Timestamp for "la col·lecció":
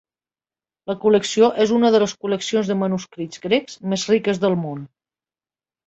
0.91-1.49